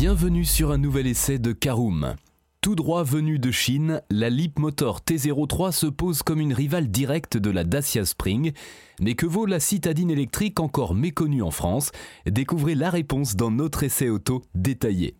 Bienvenue 0.00 0.46
sur 0.46 0.70
un 0.70 0.78
nouvel 0.78 1.06
essai 1.06 1.38
de 1.38 1.52
Karoom. 1.52 2.14
Tout 2.62 2.74
droit 2.74 3.04
venu 3.04 3.38
de 3.38 3.50
Chine, 3.50 4.00
la 4.08 4.30
Motor 4.56 5.00
T03 5.00 5.72
se 5.72 5.84
pose 5.88 6.22
comme 6.22 6.40
une 6.40 6.54
rivale 6.54 6.88
directe 6.88 7.36
de 7.36 7.50
la 7.50 7.64
Dacia 7.64 8.06
Spring. 8.06 8.52
Mais 8.98 9.14
que 9.14 9.26
vaut 9.26 9.44
la 9.44 9.60
citadine 9.60 10.10
électrique 10.10 10.58
encore 10.58 10.94
méconnue 10.94 11.42
en 11.42 11.50
France? 11.50 11.92
Découvrez 12.24 12.74
la 12.76 12.88
réponse 12.88 13.36
dans 13.36 13.50
notre 13.50 13.82
essai 13.82 14.08
auto 14.08 14.40
détaillé. 14.54 15.16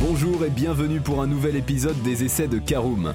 Bonjour 0.00 0.44
et 0.44 0.50
bienvenue 0.50 1.00
pour 1.00 1.22
un 1.22 1.26
nouvel 1.26 1.56
épisode 1.56 2.00
des 2.04 2.22
essais 2.22 2.46
de 2.46 2.60
Karoom. 2.60 3.14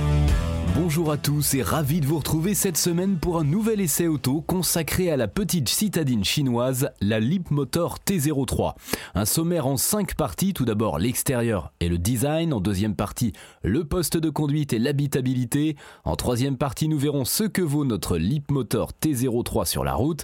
Bonjour 0.73 1.11
à 1.11 1.17
tous 1.17 1.53
et 1.55 1.63
ravi 1.63 1.99
de 1.99 2.05
vous 2.05 2.17
retrouver 2.17 2.53
cette 2.53 2.77
semaine 2.77 3.17
pour 3.17 3.37
un 3.37 3.43
nouvel 3.43 3.81
essai 3.81 4.07
auto 4.07 4.39
consacré 4.39 5.11
à 5.11 5.17
la 5.17 5.27
petite 5.27 5.67
citadine 5.67 6.23
chinoise, 6.23 6.91
la 7.01 7.19
Motor 7.49 7.97
T03. 8.05 8.75
Un 9.13 9.25
sommaire 9.25 9.67
en 9.67 9.75
5 9.75 10.15
parties, 10.15 10.53
tout 10.53 10.63
d'abord 10.63 10.97
l'extérieur 10.97 11.73
et 11.81 11.89
le 11.89 11.97
design, 11.97 12.53
en 12.53 12.61
deuxième 12.61 12.95
partie 12.95 13.33
le 13.63 13.83
poste 13.83 14.15
de 14.15 14.29
conduite 14.29 14.71
et 14.71 14.79
l'habitabilité, 14.79 15.75
en 16.05 16.15
troisième 16.15 16.57
partie 16.57 16.87
nous 16.87 16.97
verrons 16.97 17.25
ce 17.25 17.43
que 17.43 17.61
vaut 17.61 17.83
notre 17.83 18.17
Motor 18.49 18.91
T03 19.01 19.65
sur 19.65 19.83
la 19.83 19.93
route, 19.93 20.23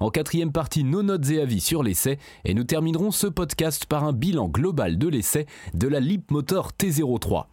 en 0.00 0.10
quatrième 0.10 0.52
partie 0.52 0.82
nos 0.82 1.04
notes 1.04 1.30
et 1.30 1.40
avis 1.40 1.60
sur 1.60 1.84
l'essai. 1.84 2.18
Et 2.44 2.54
nous 2.54 2.64
terminerons 2.64 3.12
ce 3.12 3.28
podcast 3.28 3.86
par 3.86 4.02
un 4.02 4.12
bilan 4.12 4.48
global 4.48 4.98
de 4.98 5.08
l'essai 5.08 5.46
de 5.72 5.86
la 5.86 6.00
Motor 6.30 6.72
T03. 6.78 7.44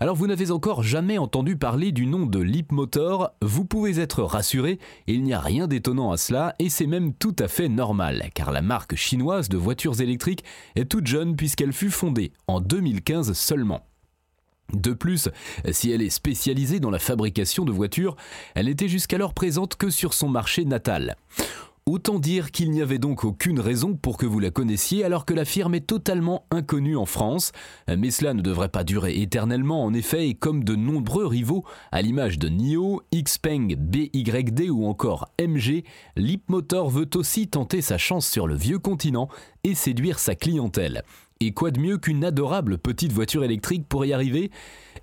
Alors 0.00 0.16
vous 0.16 0.26
n'avez 0.26 0.50
encore 0.50 0.82
jamais 0.82 1.18
entendu 1.18 1.56
parler 1.56 1.71
du 1.78 2.06
nom 2.06 2.26
de 2.26 2.42
Motor, 2.70 3.32
vous 3.40 3.64
pouvez 3.64 3.98
être 3.98 4.22
rassuré, 4.22 4.78
il 5.06 5.22
n'y 5.22 5.32
a 5.32 5.40
rien 5.40 5.66
d'étonnant 5.66 6.10
à 6.10 6.18
cela 6.18 6.54
et 6.58 6.68
c'est 6.68 6.86
même 6.86 7.14
tout 7.14 7.34
à 7.38 7.48
fait 7.48 7.68
normal, 7.68 8.30
car 8.34 8.52
la 8.52 8.60
marque 8.60 8.94
chinoise 8.94 9.48
de 9.48 9.56
voitures 9.56 10.00
électriques 10.00 10.44
est 10.76 10.84
toute 10.84 11.06
jeune 11.06 11.34
puisqu'elle 11.34 11.72
fut 11.72 11.90
fondée 11.90 12.32
en 12.46 12.60
2015 12.60 13.32
seulement. 13.32 13.86
De 14.74 14.92
plus, 14.92 15.30
si 15.70 15.90
elle 15.90 16.02
est 16.02 16.10
spécialisée 16.10 16.78
dans 16.78 16.90
la 16.90 16.98
fabrication 16.98 17.64
de 17.64 17.72
voitures, 17.72 18.16
elle 18.54 18.66
n'était 18.66 18.88
jusqu'alors 18.88 19.32
présente 19.32 19.76
que 19.76 19.88
sur 19.88 20.12
son 20.12 20.28
marché 20.28 20.64
natal. 20.64 21.16
Autant 21.84 22.20
dire 22.20 22.52
qu'il 22.52 22.70
n'y 22.70 22.80
avait 22.80 23.00
donc 23.00 23.24
aucune 23.24 23.58
raison 23.58 23.96
pour 23.96 24.16
que 24.16 24.24
vous 24.24 24.38
la 24.38 24.52
connaissiez 24.52 25.04
alors 25.04 25.24
que 25.24 25.34
la 25.34 25.44
firme 25.44 25.74
est 25.74 25.84
totalement 25.84 26.46
inconnue 26.52 26.96
en 26.96 27.06
France. 27.06 27.50
Mais 27.88 28.12
cela 28.12 28.34
ne 28.34 28.40
devrait 28.40 28.68
pas 28.68 28.84
durer 28.84 29.20
éternellement 29.20 29.84
en 29.84 29.92
effet 29.92 30.28
et 30.28 30.34
comme 30.34 30.62
de 30.62 30.76
nombreux 30.76 31.26
rivaux, 31.26 31.64
à 31.90 32.00
l'image 32.00 32.38
de 32.38 32.48
NIO, 32.48 33.02
Xpeng, 33.12 33.74
BYD 33.74 34.70
ou 34.70 34.86
encore 34.86 35.32
MG, 35.40 35.82
Motor 36.46 36.88
veut 36.88 37.10
aussi 37.16 37.48
tenter 37.48 37.82
sa 37.82 37.98
chance 37.98 38.28
sur 38.28 38.46
le 38.46 38.54
vieux 38.54 38.78
continent 38.78 39.28
et 39.64 39.74
séduire 39.74 40.20
sa 40.20 40.36
clientèle. 40.36 41.02
Et 41.44 41.50
quoi 41.50 41.72
de 41.72 41.80
mieux 41.80 41.98
qu'une 41.98 42.24
adorable 42.24 42.78
petite 42.78 43.10
voiture 43.10 43.42
électrique 43.42 43.88
pour 43.88 44.04
y 44.04 44.12
arriver? 44.12 44.52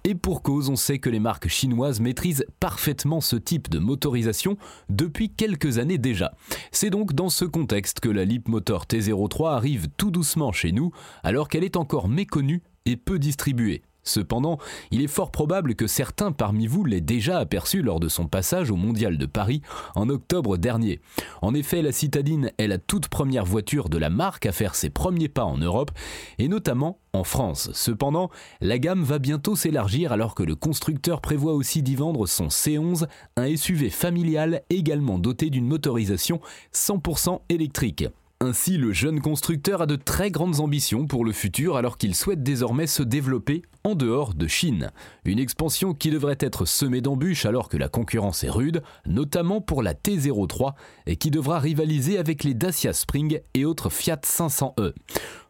Et 0.06 0.16
pour 0.16 0.42
cause, 0.42 0.70
on 0.70 0.78
sait 0.78 0.98
que 0.98 1.10
les 1.10 1.20
marques 1.20 1.50
chinoises 1.50 2.00
maîtrisent 2.00 2.46
parfaitement 2.62 3.20
ce 3.20 3.36
type 3.36 3.70
de 3.70 3.78
motorisation 3.78 4.56
depuis 4.88 5.32
quelques 5.32 5.80
années 5.80 5.98
déjà. 5.98 6.32
C'est 6.72 6.92
donc 6.92 7.12
dans 7.12 7.28
ce 7.28 7.44
contexte 7.44 8.00
que 8.00 8.08
la 8.08 8.24
Motor 8.48 8.86
T03 8.86 9.52
arrive 9.52 9.90
tout 9.98 10.12
doucement 10.12 10.54
chez 10.54 10.72
nous, 10.72 10.94
alors 11.24 11.50
qu'elle 11.50 11.66
est 11.66 11.76
encore 11.76 12.08
méconnue 12.08 12.64
et 12.86 12.96
peu 12.96 13.20
distribuée. 13.20 13.82
Cependant, 14.04 14.58
il 14.92 15.02
est 15.02 15.08
fort 15.08 15.32
probable 15.32 15.76
que 15.76 15.88
certains 15.88 16.32
parmi 16.32 16.68
vous 16.68 16.86
l'aient 16.86 17.02
déjà 17.02 17.38
aperçu 17.38 17.82
lors 17.82 18.00
de 18.00 18.08
son 18.08 18.28
passage 18.28 18.72
au 18.72 18.76
Mondial 18.76 19.18
de 19.18 19.26
Paris 19.26 19.62
en 19.96 20.10
octobre 20.10 20.58
dernier. 20.58 21.00
En 21.42 21.54
effet, 21.54 21.82
la 21.82 21.92
citadine 21.92 22.52
est 22.58 22.68
la 22.68 22.78
toute 22.78 23.08
première 23.08 23.46
voiture 23.46 23.90
de 23.90 23.98
la 23.98 24.10
marque 24.10 24.46
à 24.46 24.52
faire 24.52 24.76
ses 24.76 24.90
premiers 24.90 25.30
pas 25.30 25.44
en 25.44 25.58
Europe, 25.58 25.92
et 26.38 26.48
notamment 26.48 27.00
en 27.14 27.24
France. 27.24 27.70
Cependant, 27.74 28.30
la 28.62 28.80
gamme 28.80 29.04
va 29.04 29.20
bientôt 29.20 29.56
s'élargir 29.56 30.12
alors 30.12 30.36
que 30.36 30.44
le 30.44 30.56
constructeur 30.56 31.22
prévoit 31.22 31.54
aussi 31.54 31.82
d'y 31.82 31.96
vendre 31.96 32.28
son 32.28 32.48
C11, 32.48 33.08
un 33.36 33.56
SUV 33.56 33.90
familial 33.90 34.62
également 34.70 35.20
doté 35.20 35.50
d'une 35.50 35.68
motorisation 35.68 36.40
100% 36.74 37.42
électrique. 37.50 38.06
Ainsi, 38.42 38.78
le 38.78 38.94
jeune 38.94 39.20
constructeur 39.20 39.82
a 39.82 39.86
de 39.86 39.98
très 39.98 40.32
grandes 40.32 40.62
ambitions 40.62 41.08
pour 41.08 41.26
le 41.26 41.34
futur 41.34 41.76
alors 41.76 41.98
qu'il 41.98 42.16
souhaite 42.16 42.42
désormais 42.42 42.88
se 42.88 43.04
développer 43.04 43.64
en 43.84 43.96
dehors 43.96 44.34
de 44.34 44.48
Chine. 44.48 44.92
Une 45.26 45.40
expansion 45.40 45.94
qui 45.94 46.10
devrait 46.10 46.38
être 46.40 46.64
semée 46.64 47.02
d'embûches 47.02 47.46
alors 47.46 47.68
que 47.68 47.76
la 47.76 47.90
concurrence 47.90 48.46
est 48.46 48.50
rude, 48.50 48.82
notamment 49.06 49.60
pour 49.60 49.84
la 49.84 49.94
T03 49.94 50.72
et 51.06 51.18
qui 51.18 51.32
devra 51.32 51.60
rivaliser 51.60 52.18
avec 52.18 52.46
les 52.46 52.54
Dacia 52.54 52.94
Spring 52.94 53.42
et 53.56 53.66
autres 53.66 53.90
Fiat 53.90 54.22
500e. 54.24 54.94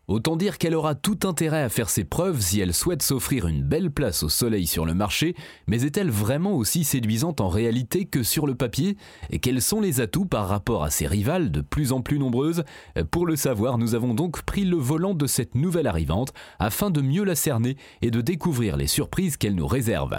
Autant 0.10 0.36
dire 0.36 0.58
qu'elle 0.58 0.74
aura 0.74 0.96
tout 0.96 1.20
intérêt 1.24 1.62
à 1.62 1.70
faire 1.70 1.92
ses 1.92 2.04
preuves 2.04 2.42
si 2.42 2.60
elle 2.60 2.74
souhaite 2.74 3.04
s'offrir 3.04 3.48
une 3.48 3.62
belle 3.62 3.92
place 3.92 4.24
au 4.24 4.30
soleil 4.30 4.66
sur 4.66 4.84
le 4.84 4.96
marché, 4.96 5.36
mais 5.68 5.84
est-elle 5.84 6.10
vraiment 6.10 6.54
aussi 6.54 6.84
séduisante 6.84 7.42
en 7.42 7.48
réalité 7.48 8.06
que 8.06 8.24
sur 8.24 8.48
le 8.48 8.56
papier? 8.56 8.98
Quels 9.40 9.62
sont 9.62 9.82
les 9.82 10.02
atouts 10.02 10.26
par 10.26 10.48
rapport 10.48 10.84
à 10.84 10.90
ses 10.90 11.06
rivales 11.06 11.52
de 11.52 11.62
plus 11.62 11.92
en 11.92 12.02
plus 12.02 12.18
nombreuses? 12.18 12.64
Pour 13.12 13.28
le 13.28 13.36
savoir, 13.36 13.78
nous 13.78 13.94
avons 13.94 14.16
donc 14.16 14.42
pris 14.42 14.66
le 14.66 14.78
volant 14.78 15.14
de 15.14 15.28
cette 15.28 15.54
nouvelle 15.54 15.86
arrivante 15.86 16.34
afin 16.58 16.90
de 16.90 17.02
mieux 17.02 17.24
la 17.24 17.36
cerner 17.36 17.78
et 18.02 18.10
de 18.10 18.22
découvrir 18.22 18.78
les 18.78 18.88
surprises 18.88 19.38
qu'elle 19.38 19.54
nous 19.54 19.68
réserve. 19.68 20.18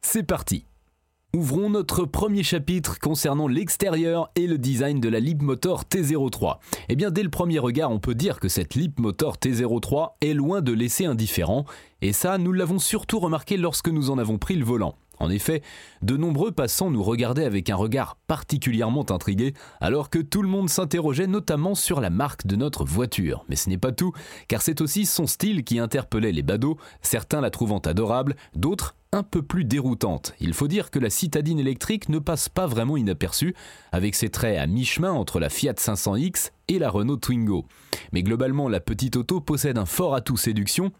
C'est 0.00 0.24
parti 0.24 0.64
Ouvrons 1.36 1.68
notre 1.68 2.06
premier 2.06 2.42
chapitre 2.42 2.98
concernant 2.98 3.48
l'extérieur 3.48 4.30
et 4.34 4.46
le 4.46 4.56
design 4.56 4.98
de 4.98 5.10
la 5.10 5.20
Motor 5.20 5.84
T03. 5.84 6.56
Eh 6.88 6.96
bien, 6.96 7.10
dès 7.10 7.22
le 7.22 7.28
premier 7.28 7.58
regard, 7.58 7.90
on 7.90 7.98
peut 7.98 8.14
dire 8.14 8.40
que 8.40 8.48
cette 8.48 8.74
Motor 8.98 9.36
T03 9.36 10.12
est 10.22 10.32
loin 10.32 10.62
de 10.62 10.72
laisser 10.72 11.04
indifférent, 11.04 11.66
et 12.00 12.14
ça, 12.14 12.38
nous 12.38 12.54
l'avons 12.54 12.78
surtout 12.78 13.20
remarqué 13.20 13.58
lorsque 13.58 13.90
nous 13.90 14.08
en 14.08 14.16
avons 14.16 14.38
pris 14.38 14.54
le 14.54 14.64
volant. 14.64 14.94
En 15.20 15.28
effet, 15.28 15.60
de 16.00 16.16
nombreux 16.16 16.50
passants 16.50 16.90
nous 16.90 17.02
regardaient 17.02 17.44
avec 17.44 17.68
un 17.68 17.76
regard 17.76 18.16
particulièrement 18.26 19.04
intrigué, 19.10 19.52
alors 19.82 20.08
que 20.08 20.20
tout 20.20 20.40
le 20.40 20.48
monde 20.48 20.70
s'interrogeait 20.70 21.26
notamment 21.26 21.74
sur 21.74 22.00
la 22.00 22.08
marque 22.08 22.46
de 22.46 22.56
notre 22.56 22.86
voiture. 22.86 23.44
Mais 23.50 23.56
ce 23.56 23.68
n'est 23.68 23.76
pas 23.76 23.92
tout, 23.92 24.12
car 24.46 24.62
c'est 24.62 24.80
aussi 24.80 25.04
son 25.04 25.26
style 25.26 25.62
qui 25.62 25.78
interpellait 25.78 26.32
les 26.32 26.42
badauds, 26.42 26.78
certains 27.02 27.42
la 27.42 27.50
trouvant 27.50 27.80
adorable, 27.80 28.34
d'autres 28.54 28.94
un 29.12 29.22
peu 29.22 29.42
plus 29.42 29.64
déroutante. 29.64 30.34
Il 30.40 30.54
faut 30.54 30.68
dire 30.68 30.90
que 30.90 30.98
la 30.98 31.10
citadine 31.10 31.58
électrique 31.58 32.08
ne 32.08 32.18
passe 32.18 32.48
pas 32.48 32.66
vraiment 32.66 32.96
inaperçue, 32.96 33.54
avec 33.92 34.14
ses 34.14 34.28
traits 34.28 34.58
à 34.58 34.66
mi-chemin 34.66 35.12
entre 35.12 35.40
la 35.40 35.48
Fiat 35.48 35.72
500X 35.72 36.50
et 36.68 36.78
la 36.78 36.90
Renault 36.90 37.16
Twingo. 37.16 37.64
Mais 38.12 38.22
globalement, 38.22 38.68
la 38.68 38.80
petite 38.80 39.16
auto 39.16 39.40
possède 39.40 39.78
un 39.78 39.86
fort 39.86 40.14
atout 40.14 40.36
séduction 40.36 40.92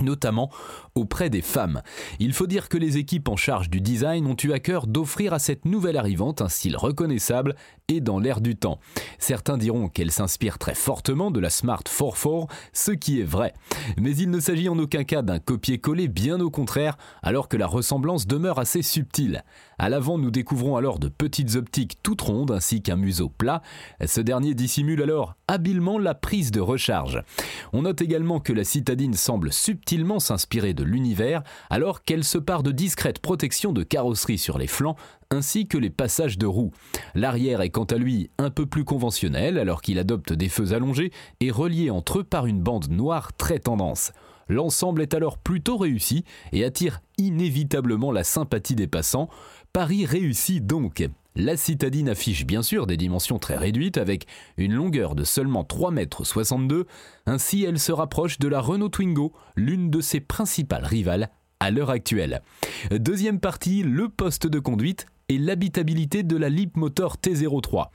notamment 0.00 0.50
auprès 0.94 1.30
des 1.30 1.42
femmes. 1.42 1.82
Il 2.18 2.32
faut 2.32 2.46
dire 2.46 2.68
que 2.68 2.78
les 2.78 2.98
équipes 2.98 3.28
en 3.28 3.36
charge 3.36 3.70
du 3.70 3.80
design 3.80 4.26
ont 4.26 4.36
eu 4.42 4.52
à 4.52 4.58
cœur 4.58 4.86
d'offrir 4.86 5.32
à 5.32 5.38
cette 5.38 5.64
nouvelle 5.64 5.96
arrivante 5.96 6.42
un 6.42 6.48
style 6.48 6.76
reconnaissable 6.76 7.54
et 7.88 8.00
dans 8.00 8.18
l'air 8.18 8.40
du 8.40 8.56
temps. 8.56 8.78
Certains 9.18 9.58
diront 9.58 9.88
qu'elle 9.88 10.10
s'inspire 10.10 10.58
très 10.58 10.74
fortement 10.74 11.30
de 11.30 11.40
la 11.40 11.50
Smart 11.50 11.82
44, 11.82 12.46
ce 12.72 12.92
qui 12.92 13.20
est 13.20 13.24
vrai. 13.24 13.52
Mais 14.00 14.16
il 14.16 14.30
ne 14.30 14.40
s'agit 14.40 14.68
en 14.68 14.78
aucun 14.78 15.04
cas 15.04 15.22
d'un 15.22 15.38
copier-coller, 15.38 16.08
bien 16.08 16.40
au 16.40 16.50
contraire, 16.50 16.96
alors 17.22 17.48
que 17.48 17.56
la 17.56 17.66
ressemblance 17.66 18.26
demeure 18.26 18.58
assez 18.58 18.82
subtile. 18.82 19.44
À 19.78 19.88
l'avant, 19.88 20.18
nous 20.18 20.30
découvrons 20.30 20.76
alors 20.76 20.98
de 20.98 21.08
petites 21.08 21.56
optiques 21.56 21.98
toutes 22.02 22.20
rondes 22.20 22.50
ainsi 22.52 22.82
qu'un 22.82 22.96
museau 22.96 23.28
plat. 23.28 23.62
Ce 24.04 24.20
dernier 24.20 24.54
dissimule 24.54 25.02
alors 25.02 25.34
habilement 25.48 25.98
la 25.98 26.14
prise 26.14 26.50
de 26.50 26.60
recharge. 26.60 27.22
On 27.72 27.82
note 27.82 28.00
également 28.00 28.40
que 28.40 28.52
la 28.52 28.64
citadine 28.64 29.14
semble 29.14 29.52
s'inspirer 30.18 30.74
de 30.74 30.84
l'univers 30.84 31.42
alors 31.70 32.02
qu'elle 32.02 32.24
se 32.24 32.38
part 32.38 32.62
de 32.62 32.72
discrètes 32.72 33.20
protections 33.20 33.72
de 33.72 33.82
carrosserie 33.82 34.38
sur 34.38 34.58
les 34.58 34.66
flancs 34.66 34.96
ainsi 35.30 35.66
que 35.66 35.78
les 35.78 35.90
passages 35.90 36.38
de 36.38 36.46
roues. 36.46 36.72
L'arrière 37.14 37.60
est 37.60 37.70
quant 37.70 37.84
à 37.84 37.96
lui 37.96 38.30
un 38.38 38.50
peu 38.50 38.66
plus 38.66 38.84
conventionnel 38.84 39.58
alors 39.58 39.82
qu'il 39.82 39.98
adopte 39.98 40.32
des 40.32 40.48
feux 40.48 40.72
allongés 40.72 41.12
et 41.40 41.50
reliés 41.50 41.90
entre 41.90 42.20
eux 42.20 42.24
par 42.24 42.46
une 42.46 42.60
bande 42.60 42.90
noire 42.90 43.32
très 43.34 43.58
tendance. 43.58 44.12
L'ensemble 44.48 45.02
est 45.02 45.14
alors 45.14 45.38
plutôt 45.38 45.76
réussi 45.76 46.24
et 46.52 46.64
attire 46.64 47.00
inévitablement 47.16 48.12
la 48.12 48.24
sympathie 48.24 48.74
des 48.74 48.86
passants. 48.86 49.28
Paris 49.72 50.04
réussit 50.04 50.66
donc. 50.66 51.08
La 51.34 51.56
citadine 51.56 52.10
affiche 52.10 52.44
bien 52.44 52.62
sûr 52.62 52.86
des 52.86 52.98
dimensions 52.98 53.38
très 53.38 53.56
réduites 53.56 53.96
avec 53.96 54.26
une 54.58 54.74
longueur 54.74 55.14
de 55.14 55.24
seulement 55.24 55.62
3,62 55.62 56.80
m. 56.80 56.84
Ainsi, 57.26 57.64
elle 57.64 57.78
se 57.78 57.92
rapproche 57.92 58.38
de 58.38 58.48
la 58.48 58.60
Renault 58.60 58.90
Twingo, 58.90 59.32
l'une 59.56 59.90
de 59.90 60.02
ses 60.02 60.20
principales 60.20 60.84
rivales 60.84 61.30
à 61.58 61.70
l'heure 61.70 61.90
actuelle. 61.90 62.42
Deuxième 62.90 63.40
partie, 63.40 63.82
le 63.82 64.08
poste 64.08 64.46
de 64.46 64.58
conduite 64.58 65.06
et 65.28 65.38
l'habitabilité 65.38 66.22
de 66.22 66.36
la 66.36 66.50
Motor 66.74 67.16
T03. 67.16 67.86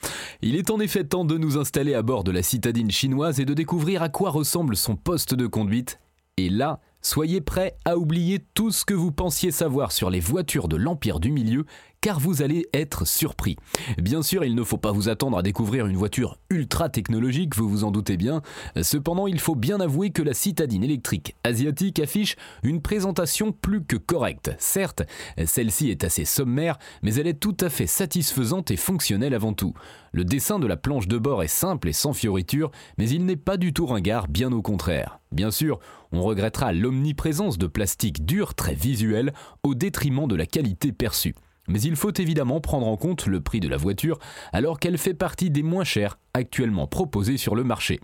Il 0.41 0.55
est 0.55 0.71
en 0.71 0.79
effet 0.79 1.03
temps 1.03 1.25
de 1.25 1.37
nous 1.37 1.57
installer 1.57 1.93
à 1.93 2.01
bord 2.01 2.23
de 2.23 2.31
la 2.31 2.41
citadine 2.41 2.89
chinoise 2.89 3.39
et 3.39 3.45
de 3.45 3.53
découvrir 3.53 4.01
à 4.01 4.09
quoi 4.09 4.31
ressemble 4.31 4.75
son 4.75 4.95
poste 4.95 5.35
de 5.35 5.45
conduite. 5.45 5.99
Et 6.37 6.49
là, 6.49 6.79
soyez 7.01 7.41
prêts 7.41 7.75
à 7.85 7.97
oublier 7.97 8.39
tout 8.53 8.71
ce 8.71 8.85
que 8.85 8.93
vous 8.93 9.11
pensiez 9.11 9.51
savoir 9.51 9.91
sur 9.91 10.09
les 10.09 10.19
voitures 10.19 10.67
de 10.67 10.75
l'Empire 10.75 11.19
du 11.19 11.31
Milieu 11.31 11.65
car 12.01 12.19
vous 12.19 12.41
allez 12.41 12.67
être 12.73 13.05
surpris. 13.05 13.55
Bien 13.97 14.21
sûr, 14.21 14.43
il 14.43 14.55
ne 14.55 14.63
faut 14.63 14.77
pas 14.77 14.91
vous 14.91 15.09
attendre 15.09 15.37
à 15.37 15.43
découvrir 15.43 15.87
une 15.87 15.97
voiture 15.97 16.37
ultra 16.49 16.89
technologique, 16.89 17.55
vous 17.55 17.67
vous 17.67 17.83
en 17.83 17.91
doutez 17.91 18.17
bien. 18.17 18.41
Cependant, 18.81 19.27
il 19.27 19.39
faut 19.39 19.55
bien 19.55 19.79
avouer 19.79 20.11
que 20.11 20.21
la 20.21 20.33
citadine 20.33 20.83
électrique 20.83 21.35
asiatique 21.43 21.99
affiche 21.99 22.35
une 22.63 22.81
présentation 22.81 23.51
plus 23.51 23.83
que 23.83 23.95
correcte. 23.95 24.51
Certes, 24.59 25.03
celle-ci 25.45 25.89
est 25.89 26.03
assez 26.03 26.25
sommaire, 26.25 26.77
mais 27.01 27.15
elle 27.15 27.27
est 27.27 27.39
tout 27.39 27.57
à 27.59 27.69
fait 27.69 27.87
satisfaisante 27.87 28.71
et 28.71 28.77
fonctionnelle 28.77 29.33
avant 29.33 29.53
tout. 29.53 29.73
Le 30.11 30.23
dessin 30.25 30.59
de 30.59 30.67
la 30.67 30.77
planche 30.77 31.07
de 31.07 31.17
bord 31.17 31.43
est 31.43 31.47
simple 31.47 31.89
et 31.89 31.93
sans 31.93 32.13
fioriture, 32.13 32.71
mais 32.97 33.09
il 33.09 33.25
n'est 33.25 33.35
pas 33.35 33.57
du 33.57 33.73
tout 33.73 33.85
ringard, 33.85 34.27
bien 34.27 34.51
au 34.51 34.61
contraire. 34.61 35.19
Bien 35.31 35.51
sûr, 35.51 35.79
on 36.11 36.21
regrettera 36.21 36.71
l'omniprésence 36.71 37.57
de 37.57 37.67
plastique 37.67 38.25
dur 38.25 38.55
très 38.55 38.73
visuel 38.73 39.33
au 39.63 39.75
détriment 39.75 40.27
de 40.27 40.35
la 40.35 40.45
qualité 40.45 40.91
perçue. 40.91 41.35
Mais 41.67 41.81
il 41.81 41.95
faut 41.95 42.13
évidemment 42.13 42.61
prendre 42.61 42.87
en 42.87 42.97
compte 42.97 43.25
le 43.25 43.41
prix 43.41 43.59
de 43.59 43.67
la 43.67 43.77
voiture 43.77 44.19
alors 44.53 44.79
qu'elle 44.79 44.97
fait 44.97 45.13
partie 45.13 45.49
des 45.49 45.63
moins 45.63 45.83
chères 45.83 46.17
actuellement 46.33 46.87
proposées 46.87 47.37
sur 47.37 47.55
le 47.55 47.63
marché. 47.63 47.99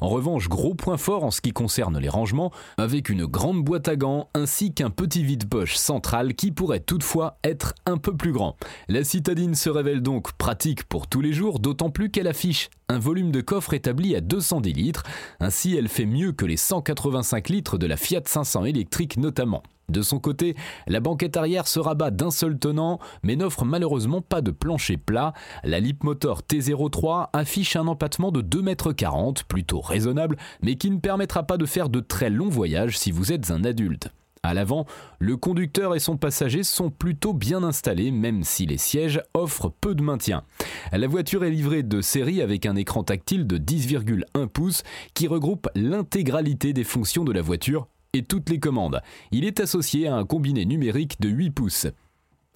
En 0.00 0.08
revanche, 0.08 0.48
gros 0.48 0.74
point 0.74 0.96
fort 0.96 1.24
en 1.24 1.30
ce 1.30 1.40
qui 1.40 1.52
concerne 1.52 1.98
les 1.98 2.08
rangements, 2.08 2.50
avec 2.78 3.08
une 3.08 3.26
grande 3.26 3.62
boîte 3.62 3.88
à 3.88 3.96
gants 3.96 4.28
ainsi 4.34 4.72
qu'un 4.72 4.90
petit 4.90 5.22
vide-poche 5.22 5.76
central 5.76 6.34
qui 6.34 6.50
pourrait 6.50 6.80
toutefois 6.80 7.38
être 7.44 7.74
un 7.86 7.98
peu 7.98 8.16
plus 8.16 8.32
grand. 8.32 8.56
La 8.88 9.04
citadine 9.04 9.54
se 9.54 9.70
révèle 9.70 10.00
donc 10.00 10.32
pratique 10.32 10.84
pour 10.84 11.06
tous 11.06 11.20
les 11.20 11.32
jours, 11.32 11.60
d'autant 11.60 11.90
plus 11.90 12.10
qu'elle 12.10 12.28
affiche 12.28 12.70
un 12.88 12.98
volume 12.98 13.30
de 13.30 13.40
coffre 13.40 13.74
établi 13.74 14.14
à 14.16 14.20
210 14.20 14.72
litres, 14.72 15.04
ainsi 15.40 15.76
elle 15.76 15.88
fait 15.88 16.06
mieux 16.06 16.32
que 16.32 16.44
les 16.44 16.56
185 16.56 17.48
litres 17.48 17.78
de 17.78 17.86
la 17.86 17.96
Fiat 17.96 18.22
500 18.24 18.64
électrique 18.64 19.16
notamment. 19.16 19.62
De 19.88 20.02
son 20.02 20.18
côté, 20.18 20.56
la 20.86 21.00
banquette 21.00 21.36
arrière 21.36 21.66
se 21.66 21.78
rabat 21.78 22.10
d'un 22.10 22.30
seul 22.30 22.58
tenant, 22.58 22.98
mais 23.22 23.36
n'offre 23.36 23.64
malheureusement 23.64 24.22
pas 24.22 24.40
de 24.40 24.50
plancher 24.50 24.96
plat. 24.96 25.32
La 25.62 25.80
Motor 26.02 26.42
T03 26.42 27.28
affiche 27.32 27.76
un 27.76 27.86
empattement 27.86 28.32
de 28.32 28.42
2,40 28.42 29.28
m, 29.28 29.34
plutôt 29.46 29.80
raisonnable, 29.80 30.36
mais 30.62 30.76
qui 30.76 30.90
ne 30.90 30.98
permettra 30.98 31.42
pas 31.44 31.56
de 31.56 31.66
faire 31.66 31.88
de 31.88 32.00
très 32.00 32.30
longs 32.30 32.48
voyages 32.48 32.98
si 32.98 33.10
vous 33.10 33.32
êtes 33.32 33.50
un 33.50 33.64
adulte. 33.64 34.10
À 34.42 34.52
l'avant, 34.52 34.84
le 35.20 35.38
conducteur 35.38 35.94
et 35.94 36.00
son 36.00 36.18
passager 36.18 36.64
sont 36.64 36.90
plutôt 36.90 37.32
bien 37.32 37.62
installés, 37.62 38.10
même 38.10 38.44
si 38.44 38.66
les 38.66 38.76
sièges 38.76 39.22
offrent 39.32 39.72
peu 39.80 39.94
de 39.94 40.02
maintien. 40.02 40.44
La 40.92 41.06
voiture 41.06 41.44
est 41.44 41.50
livrée 41.50 41.82
de 41.82 42.02
série 42.02 42.42
avec 42.42 42.66
un 42.66 42.76
écran 42.76 43.04
tactile 43.04 43.46
de 43.46 43.56
10,1 43.56 44.46
pouces 44.48 44.82
qui 45.14 45.28
regroupe 45.28 45.70
l'intégralité 45.74 46.74
des 46.74 46.84
fonctions 46.84 47.24
de 47.24 47.32
la 47.32 47.40
voiture 47.40 47.88
et 48.14 48.22
toutes 48.22 48.48
les 48.48 48.58
commandes. 48.58 49.02
Il 49.32 49.44
est 49.44 49.60
associé 49.60 50.08
à 50.08 50.16
un 50.16 50.24
combiné 50.24 50.64
numérique 50.64 51.20
de 51.20 51.28
8 51.28 51.50
pouces. 51.50 51.86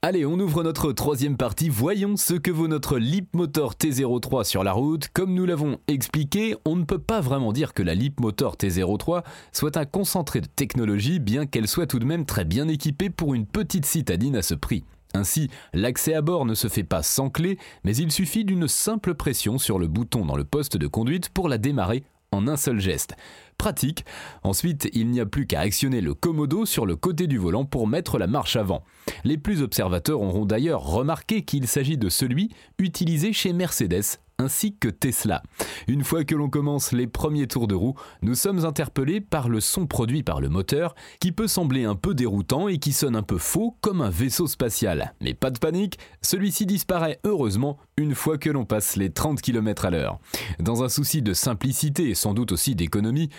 Allez, 0.00 0.24
on 0.24 0.38
ouvre 0.38 0.62
notre 0.62 0.92
troisième 0.92 1.36
partie. 1.36 1.68
Voyons 1.68 2.16
ce 2.16 2.34
que 2.34 2.52
vaut 2.52 2.68
notre 2.68 3.00
Motor 3.32 3.74
T03 3.74 4.44
sur 4.44 4.62
la 4.62 4.72
route. 4.72 5.08
Comme 5.12 5.34
nous 5.34 5.44
l'avons 5.44 5.78
expliqué, 5.88 6.54
on 6.64 6.76
ne 6.76 6.84
peut 6.84 7.00
pas 7.00 7.20
vraiment 7.20 7.52
dire 7.52 7.74
que 7.74 7.82
la 7.82 7.96
Motor 8.20 8.54
T03 8.54 9.24
soit 9.50 9.76
un 9.76 9.84
concentré 9.86 10.40
de 10.40 10.46
technologie, 10.46 11.18
bien 11.18 11.46
qu'elle 11.46 11.66
soit 11.66 11.88
tout 11.88 11.98
de 11.98 12.04
même 12.04 12.26
très 12.26 12.44
bien 12.44 12.68
équipée 12.68 13.10
pour 13.10 13.34
une 13.34 13.44
petite 13.44 13.86
citadine 13.86 14.36
à 14.36 14.42
ce 14.42 14.54
prix. 14.54 14.84
Ainsi, 15.14 15.50
l'accès 15.74 16.14
à 16.14 16.22
bord 16.22 16.44
ne 16.44 16.54
se 16.54 16.68
fait 16.68 16.84
pas 16.84 17.02
sans 17.02 17.28
clé, 17.28 17.58
mais 17.82 17.96
il 17.96 18.12
suffit 18.12 18.44
d'une 18.44 18.68
simple 18.68 19.14
pression 19.14 19.58
sur 19.58 19.80
le 19.80 19.88
bouton 19.88 20.24
dans 20.24 20.36
le 20.36 20.44
poste 20.44 20.76
de 20.76 20.86
conduite 20.86 21.30
pour 21.30 21.48
la 21.48 21.58
démarrer 21.58 22.04
en 22.32 22.48
un 22.48 22.56
seul 22.56 22.80
geste 22.80 23.14
pratique. 23.58 24.04
Ensuite, 24.44 24.88
il 24.92 25.10
n'y 25.10 25.20
a 25.20 25.26
plus 25.26 25.46
qu'à 25.46 25.60
actionner 25.60 26.00
le 26.00 26.14
commodo 26.14 26.64
sur 26.64 26.86
le 26.86 26.96
côté 26.96 27.26
du 27.26 27.38
volant 27.38 27.64
pour 27.64 27.88
mettre 27.88 28.18
la 28.18 28.28
marche 28.28 28.56
avant. 28.56 28.84
Les 29.24 29.36
plus 29.36 29.62
observateurs 29.62 30.22
auront 30.22 30.46
d'ailleurs 30.46 30.82
remarqué 30.82 31.42
qu'il 31.42 31.66
s'agit 31.66 31.98
de 31.98 32.08
celui 32.08 32.50
utilisé 32.78 33.32
chez 33.32 33.52
Mercedes 33.52 34.20
ainsi 34.40 34.76
que 34.76 34.88
Tesla. 34.88 35.42
Une 35.88 36.04
fois 36.04 36.22
que 36.22 36.36
l'on 36.36 36.48
commence 36.48 36.92
les 36.92 37.08
premiers 37.08 37.48
tours 37.48 37.66
de 37.66 37.74
roue, 37.74 37.96
nous 38.22 38.36
sommes 38.36 38.64
interpellés 38.64 39.20
par 39.20 39.48
le 39.48 39.60
son 39.60 39.88
produit 39.88 40.22
par 40.22 40.40
le 40.40 40.48
moteur, 40.48 40.94
qui 41.18 41.32
peut 41.32 41.48
sembler 41.48 41.84
un 41.84 41.96
peu 41.96 42.14
déroutant 42.14 42.68
et 42.68 42.78
qui 42.78 42.92
sonne 42.92 43.16
un 43.16 43.24
peu 43.24 43.38
faux 43.38 43.76
comme 43.80 44.00
un 44.00 44.10
vaisseau 44.10 44.46
spatial. 44.46 45.12
Mais 45.20 45.34
pas 45.34 45.50
de 45.50 45.58
panique, 45.58 45.98
celui-ci 46.22 46.66
disparaît 46.66 47.18
heureusement 47.24 47.78
une 47.96 48.14
fois 48.14 48.38
que 48.38 48.48
l'on 48.48 48.64
passe 48.64 48.94
les 48.94 49.10
30 49.10 49.40
km 49.40 49.86
à 49.86 49.90
l'heure. 49.90 50.20
Dans 50.60 50.84
un 50.84 50.88
souci 50.88 51.20
de 51.20 51.32
simplicité 51.32 52.08
et 52.08 52.14
sans 52.14 52.32
doute 52.32 52.52
aussi 52.52 52.76
d'économie, 52.76 53.30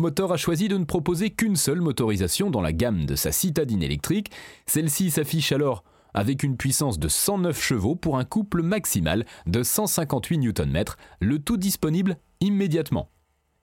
Motor 0.00 0.32
a 0.32 0.36
choisi 0.36 0.66
de 0.66 0.78
ne 0.78 0.84
proposer 0.84 1.30
qu'une 1.30 1.56
seule 1.56 1.80
motorisation 1.80 2.50
dans 2.50 2.60
la 2.60 2.72
gamme 2.72 3.06
de 3.06 3.14
sa 3.14 3.30
citadine 3.30 3.84
électrique. 3.84 4.32
Celle-ci 4.66 5.12
s'affiche 5.12 5.52
alors 5.52 5.84
avec 6.14 6.42
une 6.42 6.56
puissance 6.56 6.98
de 6.98 7.08
109 7.08 7.60
chevaux 7.60 7.96
pour 7.96 8.18
un 8.18 8.24
couple 8.24 8.62
maximal 8.62 9.24
de 9.46 9.62
158 9.62 10.38
Nm, 10.38 10.84
le 11.20 11.38
tout 11.38 11.56
disponible 11.56 12.16
immédiatement. 12.40 13.10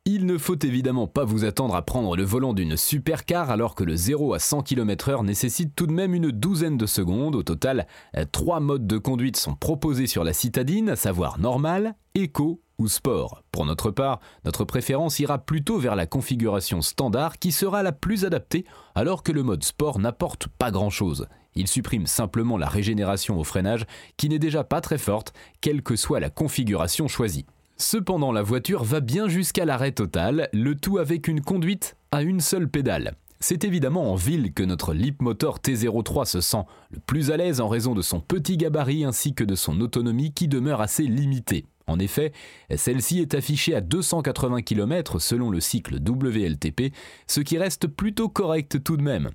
Il 0.10 0.26
ne 0.26 0.38
faut 0.38 0.58
évidemment 0.58 1.06
pas 1.06 1.26
vous 1.26 1.44
attendre 1.44 1.76
à 1.76 1.82
prendre 1.82 2.16
le 2.16 2.24
volant 2.24 2.54
d'une 2.54 2.78
supercar 2.78 3.50
alors 3.52 3.76
que 3.76 3.84
le 3.84 3.98
0 3.98 4.34
à 4.34 4.40
100 4.40 4.64
km/h 4.64 5.26
nécessite 5.26 5.76
tout 5.76 5.86
de 5.86 5.92
même 5.92 6.14
une 6.14 6.32
douzaine 6.32 6.78
de 6.78 6.86
secondes. 6.86 7.36
Au 7.36 7.44
total, 7.44 7.88
trois 8.32 8.62
modes 8.62 8.88
de 8.88 8.98
conduite 8.98 9.36
sont 9.36 9.56
proposés 9.56 10.08
sur 10.08 10.24
la 10.24 10.32
citadine, 10.32 10.88
à 10.88 10.96
savoir 10.96 11.40
normal, 11.40 11.96
éco 12.16 12.62
ou 12.80 12.88
sport. 12.88 13.44
Pour 13.52 13.66
notre 13.66 13.92
part, 13.92 14.22
notre 14.46 14.64
préférence 14.64 15.20
ira 15.20 15.40
plutôt 15.40 15.78
vers 15.78 15.98
la 15.98 16.06
configuration 16.06 16.82
standard 16.82 17.38
qui 17.38 17.52
sera 17.52 17.84
la 17.84 17.92
plus 17.92 18.24
adaptée 18.24 18.64
alors 18.96 19.24
que 19.24 19.34
le 19.34 19.44
mode 19.44 19.66
sport 19.66 20.00
n'apporte 20.00 20.48
pas 20.48 20.72
grand-chose. 20.72 21.28
Il 21.58 21.68
supprime 21.68 22.06
simplement 22.06 22.56
la 22.56 22.68
régénération 22.68 23.40
au 23.40 23.44
freinage 23.44 23.88
qui 24.16 24.30
n'est 24.30 24.38
déjà 24.38 24.64
pas 24.64 24.80
très 24.80 25.00
forte, 25.00 25.34
quelle 25.60 25.82
que 25.82 25.96
soit 25.96 26.20
la 26.20 26.30
configuration 26.30 27.08
choisie. 27.08 27.48
Cependant, 27.78 28.32
la 28.32 28.44
voiture 28.44 28.84
va 28.84 29.00
bien 29.00 29.28
jusqu'à 29.28 29.66
l'arrêt 29.66 29.92
total, 29.92 30.50
le 30.54 30.76
tout 30.76 31.00
avec 31.00 31.28
une 31.28 31.42
conduite 31.42 31.98
à 32.12 32.22
une 32.22 32.42
seule 32.42 32.70
pédale. 32.70 33.16
C'est 33.40 33.66
évidemment 33.66 34.12
en 34.12 34.16
ville 34.16 34.54
que 34.54 34.62
notre 34.62 34.96
Motor 35.20 35.58
T03 35.58 36.26
se 36.26 36.42
sent 36.42 36.64
le 36.92 37.00
plus 37.00 37.32
à 37.32 37.38
l'aise 37.38 37.60
en 37.60 37.68
raison 37.68 37.96
de 37.96 38.04
son 38.04 38.20
petit 38.20 38.58
gabarit 38.58 39.04
ainsi 39.04 39.34
que 39.34 39.44
de 39.44 39.56
son 39.56 39.82
autonomie 39.82 40.34
qui 40.34 40.48
demeure 40.48 40.82
assez 40.82 41.04
limitée. 41.04 41.66
En 41.88 41.98
effet, 41.98 42.34
celle-ci 42.76 43.20
est 43.20 43.34
affichée 43.34 43.74
à 43.74 43.82
280 43.82 44.62
km 44.62 45.20
selon 45.20 45.50
le 45.50 45.60
cycle 45.60 45.96
WLTP, 45.96 46.94
ce 47.26 47.42
qui 47.42 47.58
reste 47.58 47.88
plutôt 47.88 48.30
correct 48.30 48.84
tout 48.84 48.98
de 48.98 49.04
même. 49.04 49.32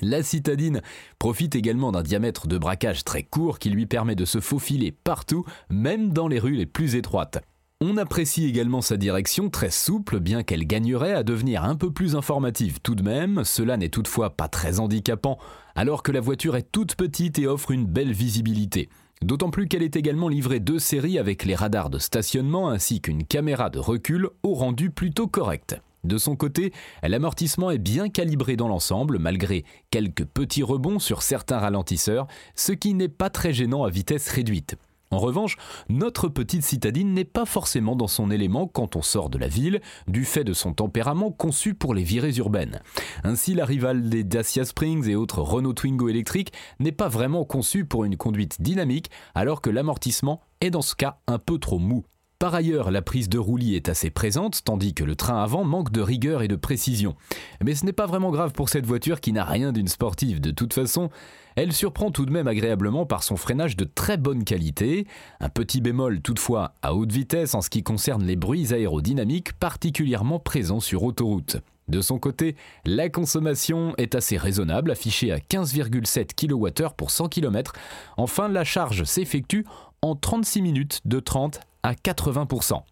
La 0.00 0.22
citadine 0.22 0.80
profite 1.18 1.56
également 1.56 1.92
d'un 1.92 2.02
diamètre 2.02 2.46
de 2.46 2.58
braquage 2.58 3.04
très 3.04 3.22
court 3.22 3.58
qui 3.58 3.70
lui 3.70 3.86
permet 3.86 4.14
de 4.14 4.24
se 4.24 4.40
faufiler 4.40 4.92
partout, 4.92 5.44
même 5.70 6.12
dans 6.12 6.28
les 6.28 6.38
rues 6.38 6.54
les 6.54 6.66
plus 6.66 6.94
étroites. 6.94 7.42
On 7.80 7.96
apprécie 7.96 8.44
également 8.44 8.80
sa 8.80 8.96
direction 8.96 9.50
très 9.50 9.70
souple, 9.70 10.18
bien 10.18 10.42
qu'elle 10.42 10.66
gagnerait 10.66 11.12
à 11.12 11.22
devenir 11.22 11.62
un 11.62 11.76
peu 11.76 11.92
plus 11.92 12.16
informative 12.16 12.80
tout 12.82 12.96
de 12.96 13.04
même, 13.04 13.44
cela 13.44 13.76
n'est 13.76 13.88
toutefois 13.88 14.30
pas 14.30 14.48
très 14.48 14.80
handicapant, 14.80 15.38
alors 15.76 16.02
que 16.02 16.10
la 16.10 16.20
voiture 16.20 16.56
est 16.56 16.72
toute 16.72 16.96
petite 16.96 17.38
et 17.38 17.46
offre 17.46 17.70
une 17.70 17.86
belle 17.86 18.12
visibilité. 18.12 18.88
D'autant 19.22 19.50
plus 19.50 19.68
qu'elle 19.68 19.84
est 19.84 19.94
également 19.94 20.28
livrée 20.28 20.58
de 20.58 20.78
série 20.78 21.18
avec 21.18 21.44
les 21.44 21.54
radars 21.54 21.88
de 21.88 21.98
stationnement 21.98 22.68
ainsi 22.68 23.00
qu'une 23.00 23.24
caméra 23.24 23.70
de 23.70 23.78
recul 23.78 24.28
au 24.42 24.54
rendu 24.54 24.90
plutôt 24.90 25.28
correct. 25.28 25.80
De 26.04 26.18
son 26.18 26.36
côté, 26.36 26.72
l'amortissement 27.02 27.70
est 27.70 27.78
bien 27.78 28.08
calibré 28.08 28.56
dans 28.56 28.68
l'ensemble, 28.68 29.18
malgré 29.18 29.64
quelques 29.90 30.24
petits 30.24 30.62
rebonds 30.62 30.98
sur 30.98 31.22
certains 31.22 31.58
ralentisseurs, 31.58 32.26
ce 32.54 32.72
qui 32.72 32.94
n'est 32.94 33.08
pas 33.08 33.30
très 33.30 33.52
gênant 33.52 33.84
à 33.84 33.90
vitesse 33.90 34.28
réduite. 34.28 34.76
En 35.10 35.18
revanche, 35.18 35.56
notre 35.88 36.28
petite 36.28 36.62
citadine 36.62 37.14
n'est 37.14 37.24
pas 37.24 37.46
forcément 37.46 37.96
dans 37.96 38.08
son 38.08 38.30
élément 38.30 38.66
quand 38.66 38.94
on 38.94 39.02
sort 39.02 39.30
de 39.30 39.38
la 39.38 39.48
ville, 39.48 39.80
du 40.06 40.26
fait 40.26 40.44
de 40.44 40.52
son 40.52 40.74
tempérament 40.74 41.30
conçu 41.30 41.74
pour 41.74 41.94
les 41.94 42.02
virées 42.02 42.36
urbaines. 42.36 42.82
Ainsi, 43.24 43.54
la 43.54 43.64
rivale 43.64 44.10
des 44.10 44.22
Dacia 44.22 44.66
Springs 44.66 45.08
et 45.08 45.16
autres 45.16 45.40
Renault 45.40 45.72
Twingo 45.72 46.10
électriques 46.10 46.52
n'est 46.78 46.92
pas 46.92 47.08
vraiment 47.08 47.44
conçue 47.44 47.86
pour 47.86 48.04
une 48.04 48.18
conduite 48.18 48.60
dynamique, 48.60 49.10
alors 49.34 49.62
que 49.62 49.70
l'amortissement 49.70 50.42
est 50.60 50.70
dans 50.70 50.82
ce 50.82 50.94
cas 50.94 51.18
un 51.26 51.38
peu 51.38 51.58
trop 51.58 51.78
mou. 51.78 52.04
Par 52.38 52.54
ailleurs, 52.54 52.92
la 52.92 53.02
prise 53.02 53.28
de 53.28 53.36
roulis 53.36 53.74
est 53.74 53.88
assez 53.88 54.10
présente, 54.10 54.62
tandis 54.62 54.94
que 54.94 55.02
le 55.02 55.16
train 55.16 55.42
avant 55.42 55.64
manque 55.64 55.90
de 55.90 56.00
rigueur 56.00 56.40
et 56.40 56.46
de 56.46 56.54
précision. 56.54 57.16
Mais 57.64 57.74
ce 57.74 57.84
n'est 57.84 57.92
pas 57.92 58.06
vraiment 58.06 58.30
grave 58.30 58.52
pour 58.52 58.68
cette 58.68 58.86
voiture 58.86 59.20
qui 59.20 59.32
n'a 59.32 59.44
rien 59.44 59.72
d'une 59.72 59.88
sportive. 59.88 60.40
De 60.40 60.52
toute 60.52 60.72
façon, 60.72 61.10
elle 61.56 61.72
surprend 61.72 62.12
tout 62.12 62.26
de 62.26 62.30
même 62.30 62.46
agréablement 62.46 63.06
par 63.06 63.24
son 63.24 63.36
freinage 63.36 63.76
de 63.76 63.82
très 63.84 64.18
bonne 64.18 64.44
qualité, 64.44 65.08
un 65.40 65.48
petit 65.48 65.80
bémol 65.80 66.20
toutefois 66.20 66.74
à 66.80 66.94
haute 66.94 67.10
vitesse 67.10 67.56
en 67.56 67.60
ce 67.60 67.70
qui 67.70 67.82
concerne 67.82 68.22
les 68.22 68.36
bruits 68.36 68.72
aérodynamiques 68.72 69.54
particulièrement 69.54 70.38
présents 70.38 70.78
sur 70.78 71.02
autoroute. 71.02 71.56
De 71.88 72.00
son 72.00 72.20
côté, 72.20 72.54
la 72.84 73.08
consommation 73.08 73.94
est 73.96 74.14
assez 74.14 74.36
raisonnable, 74.36 74.92
affichée 74.92 75.32
à 75.32 75.38
15,7 75.38 76.36
kWh 76.36 76.94
pour 76.96 77.10
100 77.10 77.30
km. 77.30 77.72
Enfin, 78.16 78.48
la 78.48 78.62
charge 78.62 79.02
s'effectue 79.02 79.64
en 80.02 80.14
36 80.14 80.62
minutes 80.62 81.00
de 81.04 81.18
30 81.18 81.60
à 81.88 81.94
80%. 81.94 82.82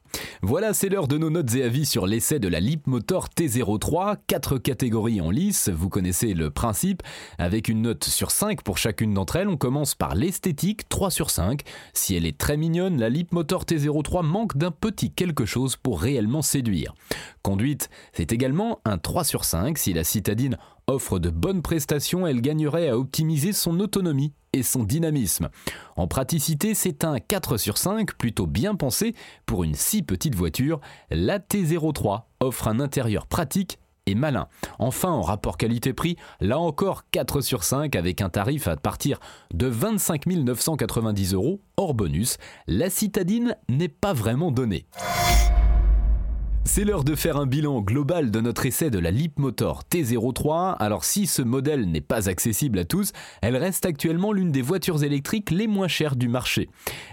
Voilà, 0.41 0.73
c'est 0.73 0.88
l'heure 0.88 1.09
de 1.09 1.19
nos 1.19 1.29
notes 1.29 1.55
et 1.55 1.62
avis 1.62 1.85
sur 1.85 2.07
l'essai 2.07 2.38
de 2.38 2.49
la 2.49 2.61
Motor 2.87 3.29
T03. 3.29 4.17
Quatre 4.26 4.57
catégories 4.57 5.21
en 5.21 5.31
lice, 5.31 5.69
vous 5.69 5.91
connaissez 5.91 6.33
le 6.33 6.50
principe. 6.50 7.03
Avec 7.38 7.69
une 7.69 7.83
note 7.83 8.05
sur 8.05 8.31
5 8.31 8.62
pour 8.62 8.79
chacune 8.79 9.12
d'entre 9.12 9.37
elles, 9.37 9.49
on 9.49 9.59
commence 9.59 9.95
par 9.95 10.15
l'esthétique, 10.15 10.88
3 10.88 11.11
sur 11.11 11.29
5. 11.29 11.61
Si 11.93 12.15
elle 12.15 12.25
est 12.25 12.38
très 12.38 12.57
mignonne, 12.57 12.99
la 12.99 13.11
Motor 13.33 13.65
T03 13.65 14.25
manque 14.25 14.57
d'un 14.57 14.71
petit 14.71 15.11
quelque 15.11 15.45
chose 15.45 15.76
pour 15.76 16.00
réellement 16.00 16.43
séduire. 16.43 16.95
Conduite, 17.43 17.91
c'est 18.15 18.33
également 18.33 18.81
un 18.85 18.97
3 18.97 19.25
sur 19.25 19.45
5. 19.45 19.76
Si 19.76 19.93
la 19.93 20.05
citadine 20.05 20.57
offre 20.88 21.19
de 21.19 21.31
bonnes 21.31 21.62
prestations, 21.62 22.26
elle 22.26 22.40
gagnerait 22.40 22.88
à 22.88 22.99
optimiser 22.99 23.52
son 23.52 23.81
autonomie 23.81 24.33
et 24.52 24.62
son 24.62 24.85
dynamisme. 24.85 25.49
En 25.97 26.07
praticité, 26.07 26.75
c'est 26.75 27.05
un 27.05 27.19
4 27.19 27.57
sur 27.57 27.76
5 27.76 28.14
plutôt 28.16 28.47
bien 28.47 28.75
pensé 28.75 29.14
pour 29.47 29.64
une 29.64 29.75
si 29.75 30.02
petite 30.02 30.35
voiture. 30.35 30.81
La 31.11 31.38
T03 31.38 32.23
offre 32.40 32.69
un 32.69 32.81
intérieur 32.81 33.26
pratique 33.26 33.78
et 34.07 34.14
malin. 34.14 34.47
Enfin, 34.78 35.11
en 35.11 35.23
rapport 35.23 35.57
qualité-prix, 35.57 36.16
là 36.40 36.59
encore 36.59 37.02
4 37.11 37.40
sur 37.40 37.64
5 37.64 37.97
avec 37.97 38.21
un 38.21 38.28
tarif 38.28 38.69
à 38.69 38.76
partir 38.76 39.19
de 39.52 39.66
25 39.66 40.26
990 40.26 41.35
euros 41.35 41.61
hors 41.76 41.95
bonus. 41.95 42.38
La 42.69 42.90
citadine 42.90 43.57
n'est 43.69 43.88
pas 43.88 44.12
vraiment 44.12 44.52
donnée. 44.52 44.87
C'est 46.66 46.85
l'heure 46.85 47.04
de 47.04 47.14
faire 47.14 47.37
un 47.37 47.46
bilan 47.46 47.80
global 47.80 48.32
de 48.32 48.40
notre 48.40 48.66
essai 48.66 48.90
de 48.90 48.99
la 48.99 49.12
Motor 49.38 49.85
T03. 49.88 50.76
Alors 50.78 51.04
si 51.04 51.26
ce 51.26 51.40
modèle 51.40 51.88
n'est 51.88 52.00
pas 52.00 52.28
accessible 52.28 52.80
à 52.80 52.85
tous, 52.85 53.12
elle 53.40 53.56
reste 53.56 53.87
actuellement 53.87 54.32
l'une 54.32 54.50
des 54.50 54.62
voitures 54.62 55.04
électriques 55.04 55.52
les 55.52 55.68
moins 55.68 55.87
chères 55.87 56.16
du 56.16 56.28
marché. 56.28 56.68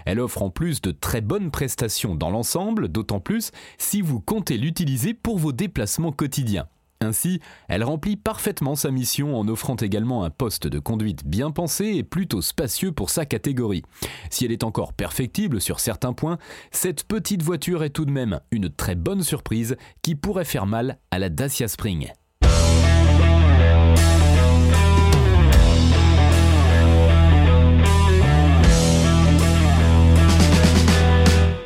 Elle 0.06 0.18
offre 0.18 0.42
en 0.42 0.50
plus 0.50 0.82
de 0.82 0.90
très 0.90 1.20
bonnes 1.20 1.52
prestations 1.52 2.16
dans 2.16 2.30
l'ensemble, 2.30 2.88
d'autant 2.88 3.20
plus 3.20 3.52
si 3.78 4.02
vous 4.02 4.20
comptez 4.20 4.58
l'utiliser 4.58 5.14
pour 5.14 5.38
vos 5.38 5.52
déplacements 5.52 6.12
quotidiens. 6.12 6.66
Ainsi, 7.04 7.40
elle 7.68 7.84
remplit 7.84 8.16
parfaitement 8.16 8.74
sa 8.74 8.90
mission 8.90 9.38
en 9.38 9.46
offrant 9.46 9.76
également 9.76 10.24
un 10.24 10.30
poste 10.30 10.66
de 10.66 10.78
conduite 10.78 11.26
bien 11.26 11.50
pensé 11.50 11.86
et 11.86 12.02
plutôt 12.02 12.42
spacieux 12.42 12.92
pour 12.92 13.10
sa 13.10 13.26
catégorie. 13.26 13.82
Si 14.30 14.44
elle 14.44 14.52
est 14.52 14.64
encore 14.64 14.92
perfectible 14.92 15.60
sur 15.60 15.80
certains 15.80 16.12
points, 16.12 16.38
cette 16.70 17.04
petite 17.04 17.42
voiture 17.42 17.84
est 17.84 17.90
tout 17.90 18.04
de 18.04 18.10
même 18.10 18.40
une 18.50 18.70
très 18.70 18.94
bonne 18.94 19.22
surprise 19.22 19.76
qui 20.02 20.14
pourrait 20.14 20.44
faire 20.44 20.66
mal 20.66 20.98
à 21.10 21.18
la 21.18 21.28
Dacia 21.28 21.68
Spring. 21.68 22.10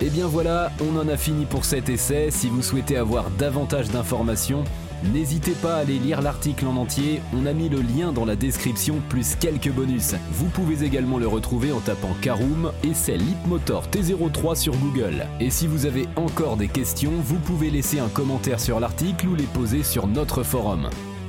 Et 0.00 0.06
eh 0.06 0.10
bien 0.10 0.26
voilà, 0.26 0.72
on 0.80 0.96
en 0.96 1.08
a 1.08 1.16
fini 1.16 1.44
pour 1.44 1.64
cet 1.64 1.88
essai. 1.88 2.30
Si 2.30 2.48
vous 2.48 2.62
souhaitez 2.62 2.96
avoir 2.96 3.30
davantage 3.30 3.90
d'informations, 3.90 4.64
N'hésitez 5.04 5.52
pas 5.52 5.76
à 5.76 5.78
aller 5.78 5.98
lire 5.98 6.22
l'article 6.22 6.66
en 6.66 6.76
entier, 6.76 7.20
on 7.34 7.46
a 7.46 7.52
mis 7.52 7.68
le 7.68 7.80
lien 7.80 8.12
dans 8.12 8.24
la 8.24 8.36
description 8.36 8.96
plus 9.08 9.36
quelques 9.36 9.70
bonus. 9.70 10.14
Vous 10.32 10.48
pouvez 10.48 10.84
également 10.84 11.18
le 11.18 11.28
retrouver 11.28 11.72
en 11.72 11.80
tapant 11.80 12.14
Caroom 12.20 12.72
et 12.82 12.94
c'est 12.94 13.18
Motor 13.46 13.88
T03 13.88 14.56
sur 14.56 14.76
Google. 14.76 15.26
Et 15.40 15.50
si 15.50 15.66
vous 15.66 15.86
avez 15.86 16.08
encore 16.16 16.56
des 16.56 16.68
questions, 16.68 17.12
vous 17.22 17.38
pouvez 17.38 17.70
laisser 17.70 17.98
un 17.98 18.08
commentaire 18.08 18.60
sur 18.60 18.80
l'article 18.80 19.28
ou 19.28 19.34
les 19.34 19.44
poser 19.44 19.82
sur 19.82 20.06
notre 20.06 20.42
forum. 20.42 20.88